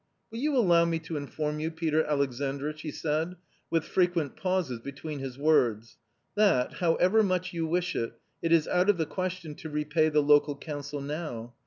"Will 0.31 0.39
you 0.39 0.57
allow 0.57 0.83
me 0.85 0.97
to 0.97 1.15
inform 1.15 1.59
you, 1.59 1.69
Peter 1.69 2.03
Alexandritch," 2.03 2.81
he 2.81 2.89
said, 2.89 3.35
with 3.69 3.83
frequent 3.83 4.35
pauses 4.35 4.79
between 4.79 5.19
his 5.19 5.37
words, 5.37 5.99
"that, 6.33 6.73
however 6.77 7.21
much 7.21 7.53
you 7.53 7.67
wish 7.67 7.95
it, 7.95 8.19
it 8.41 8.51
is 8.51 8.67
out 8.67 8.89
of 8.89 8.97
the 8.97 9.05
question 9.05 9.53
to 9.53 9.69
repay 9.69 10.09
the 10.09 10.23
local 10.23 10.57
council 10.57 11.01
now. 11.01 11.53